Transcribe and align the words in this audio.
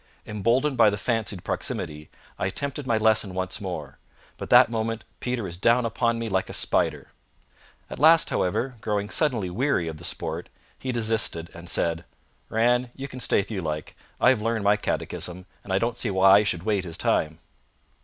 Emboldened 0.25 0.75
by 0.77 0.89
the 0.89 0.97
fancied 0.97 1.43
proximity, 1.43 2.09
I 2.39 2.47
attempted 2.47 2.87
my 2.87 2.97
lesson 2.97 3.35
once 3.35 3.61
more, 3.61 3.99
but 4.37 4.49
that 4.49 4.67
moment 4.71 5.03
Peter 5.19 5.43
was 5.43 5.57
down 5.57 5.85
upon 5.85 6.17
me 6.17 6.27
like 6.27 6.49
a 6.49 6.53
spider. 6.53 7.11
At 7.87 7.99
last, 7.99 8.31
however, 8.31 8.77
growing 8.81 9.11
suddenly 9.11 9.51
weary 9.51 9.87
of 9.87 9.97
the 9.97 10.03
sport, 10.03 10.49
he 10.79 10.91
desisted, 10.91 11.51
and 11.53 11.69
said: 11.69 12.03
"Ran, 12.49 12.89
you 12.95 13.07
can 13.07 13.19
stay 13.19 13.41
if 13.41 13.51
you 13.51 13.61
like. 13.61 13.95
I've 14.19 14.41
learned 14.41 14.63
my 14.63 14.75
catechism, 14.75 15.45
and 15.63 15.71
I 15.71 15.77
don't 15.77 15.95
see 15.99 16.09
why 16.09 16.39
I 16.39 16.41
should 16.41 16.63
wait 16.63 16.83
his 16.83 16.97
time." 16.97 17.37